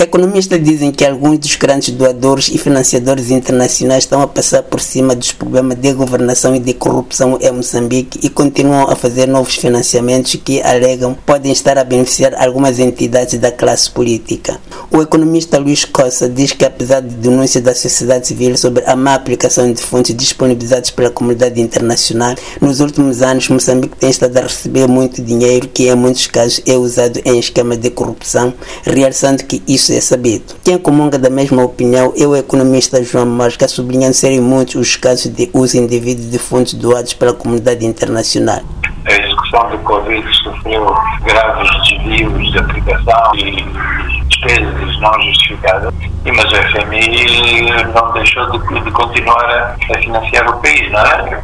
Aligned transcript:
Economistas 0.00 0.62
dizem 0.62 0.92
que 0.92 1.04
alguns 1.04 1.40
dos 1.40 1.56
grandes 1.56 1.92
doadores 1.92 2.46
e 2.54 2.56
financiadores 2.56 3.32
internacionais 3.32 4.04
estão 4.04 4.22
a 4.22 4.28
passar 4.28 4.62
por 4.62 4.80
cima 4.80 5.12
dos 5.12 5.32
problemas 5.32 5.76
de 5.76 5.92
governação 5.92 6.54
e 6.54 6.60
de 6.60 6.72
corrupção 6.72 7.36
em 7.40 7.50
Moçambique 7.50 8.20
e 8.22 8.30
continuam 8.30 8.88
a 8.88 8.94
fazer 8.94 9.26
novos 9.26 9.56
financiamentos 9.56 10.36
que 10.36 10.62
alegam 10.62 11.18
podem 11.26 11.50
estar 11.50 11.76
a 11.76 11.82
beneficiar 11.82 12.32
algumas 12.34 12.78
entidades 12.78 13.40
da 13.40 13.50
classe 13.50 13.90
política. 13.90 14.60
O 14.88 15.02
economista 15.02 15.58
Luís 15.58 15.84
Costa 15.84 16.28
diz 16.28 16.52
que 16.52 16.64
apesar 16.64 17.00
de 17.00 17.16
denúncias 17.16 17.64
da 17.64 17.74
sociedade 17.74 18.28
civil 18.28 18.56
sobre 18.56 18.84
a 18.86 18.94
má 18.94 19.14
aplicação 19.14 19.72
de 19.72 19.82
fontes 19.82 20.14
disponibilizados 20.14 20.90
pela 20.90 21.10
comunidade 21.10 21.60
internacional, 21.60 22.36
nos 22.60 22.78
últimos 22.78 23.20
anos 23.20 23.48
Moçambique 23.48 23.96
tem 23.96 24.10
estado 24.10 24.36
a 24.36 24.42
receber 24.42 24.86
muito 24.86 25.20
dinheiro 25.20 25.66
que 25.66 25.88
em 25.88 25.96
muitos 25.96 26.28
casos 26.28 26.62
é 26.64 26.76
usado 26.76 27.20
em 27.24 27.36
esquemas 27.40 27.78
de 27.78 27.90
corrupção, 27.90 28.54
realçando 28.84 29.42
que 29.42 29.60
isso 29.66 29.87
isso 29.88 29.92
é 29.92 30.00
sabido. 30.00 30.54
Quem 30.62 30.78
comunga 30.78 31.18
da 31.18 31.30
mesma 31.30 31.64
opinião 31.64 32.12
é 32.16 32.26
o 32.26 32.36
economista 32.36 33.02
João 33.02 33.26
Mosca, 33.26 33.66
sublinhando 33.66 34.14
serem 34.14 34.40
muitos 34.40 34.74
os 34.74 34.96
casos 34.96 35.32
de 35.34 35.50
uso 35.54 35.78
indevido 35.78 36.22
de 36.22 36.38
fundos 36.38 36.74
doados 36.74 37.14
pela 37.14 37.32
comunidade 37.32 37.84
internacional. 37.86 38.60
A 39.06 39.12
execução 39.12 39.70
do 39.70 39.78
Covid 39.78 40.26
sofreu 40.42 40.94
graves 41.24 41.70
desvios 41.88 42.52
de 42.52 42.58
aplicação 42.58 43.34
e 43.36 43.64
despesas 44.28 45.00
não 45.00 45.12
justificadas, 45.22 45.94
mas 46.24 46.52
o 46.52 46.56
FMI 46.56 47.70
não 47.94 48.12
deixou 48.12 48.50
de, 48.50 48.84
de 48.84 48.90
continuar 48.90 49.44
a 49.44 49.98
financiar 50.00 50.48
o 50.50 50.60
país, 50.60 50.90
não 50.92 51.00
é? 51.00 51.42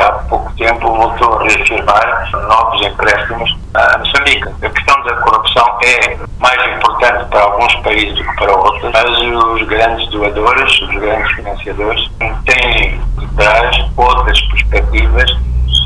Há 0.00 0.12
pouco 0.28 0.52
tempo 0.56 0.94
voltou 0.94 1.38
a 1.38 1.42
reafirmar 1.42 2.30
novos 2.32 2.86
empréstimos 2.86 3.60
a 3.74 3.98
Moçambique. 3.98 4.48
A 4.62 4.68
questão 4.70 5.02
da 5.04 5.14
corrupção 5.16 5.39
é 5.82 6.16
mais 6.38 6.76
importante 6.76 7.28
para 7.30 7.42
alguns 7.42 7.74
países 7.76 8.14
do 8.16 8.24
que 8.24 8.36
para 8.36 8.52
outros, 8.56 8.92
mas 8.92 9.18
os 9.18 9.62
grandes 9.66 10.08
doadores, 10.10 10.82
os 10.82 10.94
grandes 10.94 11.32
financiadores, 11.32 12.10
têm 12.44 13.00
de 13.18 13.26
trás 13.36 13.76
outras 13.96 14.40
perspectivas 14.48 15.30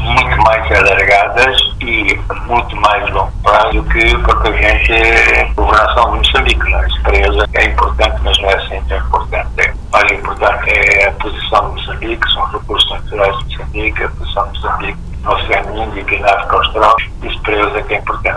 muito 0.04 0.36
mais 0.42 0.70
alargadas 0.70 1.56
e 1.80 2.20
muito 2.46 2.76
mais 2.76 3.10
longo 3.10 3.32
prazo 3.42 3.82
do 3.82 3.84
que 3.84 4.18
propriamente 4.18 4.92
a 4.92 5.52
governação 5.54 6.12
de 6.12 6.18
Moçambique. 6.18 6.70
Não? 6.70 6.78
É? 6.78 6.86
Isso 6.86 7.02
para 7.02 7.16
eles 7.16 7.44
é 7.54 7.64
importante, 7.64 8.20
mas 8.22 8.38
não 8.38 8.50
é 8.50 8.54
assim 8.54 8.82
tão 8.88 8.98
importante. 8.98 9.48
É, 9.58 9.74
mais 9.92 10.12
importante 10.12 10.70
é 10.70 11.08
a 11.08 11.12
posição 11.12 11.74
de 11.74 11.80
Moçambique, 11.80 12.32
são 12.32 12.44
os 12.44 12.52
recursos 12.52 12.90
naturais 12.90 13.38
de 13.38 13.44
Moçambique, 13.56 14.04
a 14.04 14.08
posição 14.10 14.52
de 14.52 14.60
Moçambique 14.60 14.98
no 15.22 15.32
Oceano 15.32 15.84
Índico 15.84 16.14
e 16.14 16.18
na 16.20 16.28
África 16.28 16.56
Austral. 16.56 16.96
Isso 17.22 17.40
para 17.40 17.54
eles 17.54 17.74
é 17.74 17.82
que 17.82 17.94
é 17.94 17.98
importante. 17.98 18.33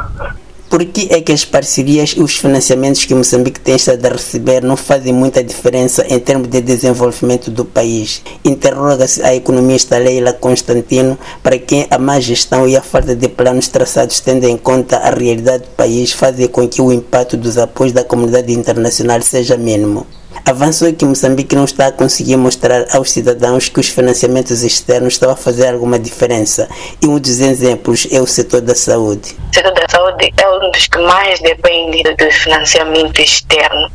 Por 0.70 0.84
que 0.84 1.08
é 1.12 1.22
que 1.22 1.32
as 1.32 1.46
parcerias 1.46 2.14
e 2.18 2.22
os 2.22 2.36
financiamentos 2.36 3.06
que 3.06 3.16
Moçambique 3.16 3.58
tem 3.58 3.78
estado 3.78 4.06
a 4.06 4.10
receber 4.10 4.62
não 4.62 4.76
fazem 4.76 5.14
muita 5.14 5.42
diferença 5.42 6.06
em 6.10 6.20
termos 6.20 6.50
de 6.50 6.60
desenvolvimento 6.60 7.50
do 7.50 7.64
país? 7.64 8.22
Interroga-se 8.44 9.24
a 9.24 9.34
economista 9.34 9.98
Leila 9.98 10.34
Constantino, 10.34 11.18
para 11.42 11.58
quem 11.58 11.88
a 11.90 11.98
má 11.98 12.20
gestão 12.20 12.68
e 12.68 12.76
a 12.76 12.82
falta 12.82 13.16
de 13.16 13.30
planos 13.30 13.70
traçados, 13.70 14.20
tendo 14.20 14.44
em 14.44 14.58
conta 14.58 14.98
a 14.98 15.10
realidade 15.10 15.64
do 15.64 15.70
país, 15.70 16.12
fazem 16.12 16.50
com 16.50 16.68
que 16.68 16.82
o 16.82 16.92
impacto 16.92 17.38
dos 17.38 17.58
apoios 17.58 17.94
da 17.94 18.04
comunidade 18.04 18.52
internacional 18.52 19.22
seja 19.22 19.56
mínimo. 19.56 20.06
Avançou 20.46 20.94
que 20.94 21.06
Moçambique 21.06 21.56
não 21.56 21.66
está 21.66 21.88
a 21.88 21.92
conseguir 21.92 22.38
mostrar 22.38 22.86
aos 22.94 23.12
cidadãos 23.12 23.70
que 23.70 23.80
os 23.80 23.90
financiamentos 23.90 24.64
externos 24.64 25.14
estão 25.14 25.30
a 25.30 25.36
fazer 25.36 25.68
alguma 25.68 26.00
diferença. 26.00 26.70
E 27.02 27.08
um 27.08 27.20
dos 27.20 27.40
exemplos 27.40 28.08
é 28.12 28.20
o 28.22 28.28
setor 28.28 28.62
da 28.62 28.76
saúde. 28.76 29.36
O 29.52 29.56
setor 29.56 29.74
da 29.74 29.88
saúde 29.90 30.34
é 30.38 30.50
um 30.50 30.72
dos 30.72 30.88
que 30.88 30.98
mais 31.00 31.40
depende 31.40 32.04
do 32.04 32.32
financiamento 32.32 33.20
externo. 33.22 33.90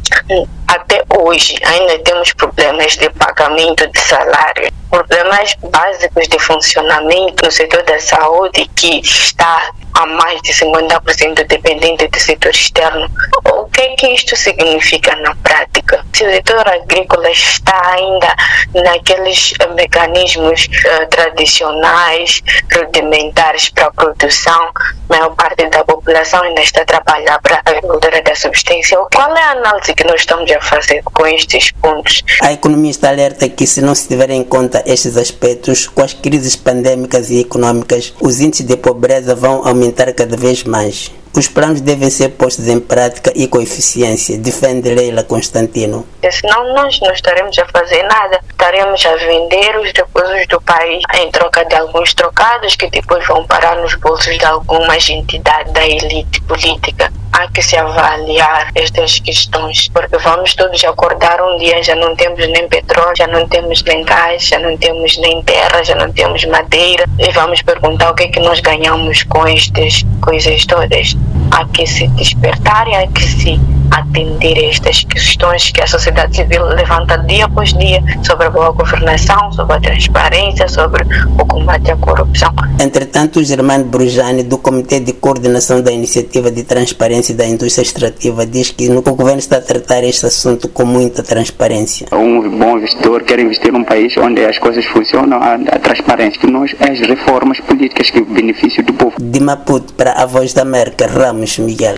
Até 0.67 1.03
hoje 1.19 1.57
ainda 1.65 1.99
temos 2.01 2.33
problemas 2.33 2.97
de 2.97 3.09
pagamento 3.11 3.87
de 3.91 3.99
salário, 4.01 4.73
problemas 4.91 5.55
básicos 5.71 6.29
de 6.29 6.39
funcionamento 6.39 7.45
no 7.45 7.51
setor 7.51 7.83
da 7.85 7.99
saúde 7.99 8.69
que 8.77 9.01
está 9.01 9.71
a 9.95 10.07
mais 10.07 10.41
de 10.43 10.53
50% 10.53 11.47
dependente 11.47 12.09
do 12.09 12.19
setor 12.19 12.51
externo. 12.51 13.09
O 13.45 13.65
que 13.67 13.81
é 13.81 13.95
que 13.97 14.09
isto 14.09 14.37
significa 14.37 15.15
na 15.17 15.35
prática? 15.37 16.05
Se 16.13 16.25
o 16.25 16.31
setor 16.31 16.67
agrícola 16.69 17.31
está 17.31 17.95
ainda 17.95 18.35
naqueles 18.75 19.55
mecanismos 19.75 20.67
uh, 20.67 21.09
tradicionais, 21.09 22.43
rudimentares 22.75 23.69
para 23.71 23.87
a 23.87 23.93
produção, 23.93 24.71
a 24.75 24.95
maior 25.09 25.35
parte 25.35 25.69
da 25.69 25.85
população 25.85 26.43
ainda 26.43 26.63
está 26.63 26.83
a 26.83 26.87
trabalhar 26.87 27.41
para 27.41 27.57
a 27.57 27.61
agricultura 27.61 28.23
da 28.23 28.35
subsistência. 28.35 28.97
Qual 29.15 29.37
é 29.37 29.43
a 29.43 29.51
análise 29.53 29.95
que 29.95 30.05
nós 30.05 30.21
estamos 30.21 30.51
a 30.51 30.61
fazer 30.61 31.03
com 31.05 31.27
estes 31.27 31.71
pontos? 31.73 32.23
A 32.43 32.53
economista 32.53 33.09
alerta 33.09 33.49
que 33.49 33.67
se 33.67 33.81
não 33.83 33.95
se 33.95 34.09
tiver 34.09 34.31
em 34.31 34.43
conta 34.43 34.83
estes 34.87 35.17
aspectos, 35.17 35.87
com 35.87 36.03
as 36.03 36.15
crises 36.15 36.57
pandêmicas 36.57 37.31
e 37.31 37.41
econômicas, 37.41 38.15
os 38.21 38.41
índices 38.41 38.67
de 38.67 38.77
pobreza 38.77 39.35
vão 39.35 39.67
aumentar 39.67 39.82
aumentar 39.83 40.13
cada 40.13 40.37
vez 40.37 40.63
mais. 40.63 41.11
Os 41.35 41.49
planos 41.49 41.81
devem 41.81 42.11
ser 42.11 42.29
postos 42.31 42.69
em 42.69 42.79
prática 42.79 43.33
e 43.35 43.49
com 43.49 43.61
eficiência, 43.61 44.39
defende 44.39 44.95
Leila 44.95 45.25
Constantino. 45.25 46.07
Senão 46.31 46.75
nós 46.75 47.01
não 47.01 47.11
estaremos 47.11 47.59
a 47.59 47.67
fazer 47.67 48.03
nada, 48.03 48.39
estaremos 48.51 49.05
a 49.07 49.17
vender 49.17 49.79
os 49.79 49.93
recursos 49.93 50.47
do 50.49 50.61
país 50.61 51.03
em 51.15 51.31
troca 51.31 51.65
de 51.65 51.75
alguns 51.75 52.13
trocados 52.15 52.77
que 52.77 52.89
depois 52.91 53.27
vão 53.27 53.47
parar 53.47 53.77
nos 53.77 53.95
bolsos 53.95 54.37
de 54.37 54.45
algumas 54.45 55.09
entidades 55.09 55.73
da 55.73 55.87
elite 55.87 56.41
política 56.43 57.12
há 57.33 57.49
que 57.49 57.63
se 57.63 57.77
avaliar 57.77 58.71
estas 58.75 59.19
questões, 59.21 59.89
porque 59.89 60.17
vamos 60.19 60.55
todos 60.55 60.85
acordar 60.85 61.41
um 61.43 61.57
dia, 61.59 61.83
já 61.83 61.95
não 61.95 62.15
temos 62.15 62.47
nem 62.49 62.69
petróleo, 62.69 63.17
já 63.17 63.27
não 63.27 63.49
temos 63.49 63.83
nem 63.85 64.05
gás, 64.05 64.47
já 64.47 64.59
não 64.59 64.77
temos 64.77 65.17
nem 65.19 65.43
terra, 65.43 65.83
já 65.83 65.95
não 65.95 66.13
temos 66.13 66.45
madeira, 66.45 67.05
e 67.19 67.31
vamos 67.33 67.63
perguntar 67.63 68.11
o 68.11 68.15
que 68.15 68.25
é 68.25 68.29
que 68.29 68.41
nós 68.41 68.61
ganhamos 68.61 69.23
com 69.25 69.47
estas 69.47 70.05
coisas 70.21 70.67
todas. 70.67 71.17
Há 71.51 71.65
que 71.67 71.87
se 71.87 72.07
despertar 72.09 72.87
e 72.89 72.95
há 72.95 73.07
que 73.07 73.23
se 73.23 73.61
atender 73.93 74.59
a 74.59 74.69
estas 74.69 75.05
questões 75.05 75.71
que 75.71 75.83
a 75.83 75.87
sociedade 75.87 76.35
civil 76.37 76.65
levanta 76.65 77.19
dia 77.19 77.45
após 77.45 77.73
dia 77.75 78.03
sobre 78.23 78.47
a 78.47 78.51
boa 78.51 78.71
governação, 78.71 79.53
sobre 79.53 79.77
a 79.77 79.81
transparência, 79.81 80.69
sobre 80.69 81.05
o 81.39 81.45
combate 81.47 81.91
à 81.91 81.97
corrupção. 81.97 82.53
Entretanto, 82.81 83.41
o 83.41 83.45
Germano 83.45 83.85
Brujani, 83.85 84.43
do 84.43 84.59
Comitê 84.59 84.99
de 85.01 85.13
Coordenação 85.13 85.83
da 85.83 85.93
Iniciativa 85.93 86.51
de 86.51 86.63
Transparência 86.65 87.35
da 87.35 87.47
Indústria 87.47 87.83
Extrativa, 87.83 88.47
diz 88.47 88.71
que 88.71 88.89
o 88.89 89.03
governo 89.03 89.39
está 89.39 89.59
a 89.59 89.61
tratar 89.61 90.03
este 90.05 90.27
assunto 90.27 90.69
com 90.69 90.85
muita 90.85 91.23
transparência. 91.23 92.07
Um 92.13 92.59
bom 92.59 92.79
investidor 92.79 93.23
quer 93.23 93.39
investir 93.39 93.73
num 93.73 93.85
país 93.85 94.17
onde 94.17 94.45
as 94.45 94.59
coisas 94.59 94.85
funcionam, 94.87 95.39
a, 95.39 95.55
a 95.55 95.79
transparência, 95.79 96.41
que 96.41 96.47
nós, 96.47 96.75
as 96.81 96.99
reformas 97.01 97.61
políticas 97.61 98.11
que 98.11 98.23
beneficiam 98.23 98.85
do 98.85 98.93
povo. 98.95 99.17
De 99.21 99.41
Maputo 99.41 99.93
para 99.95 100.13
a 100.13 100.27
Voz 100.27 100.55
da 100.55 100.63
América, 100.63 101.07
Ramos 101.07 101.59
Miguel. 101.59 101.91